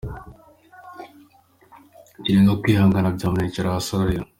[2.23, 4.25] Kirenga kwihangana byamunaniye yicara hasi ararira.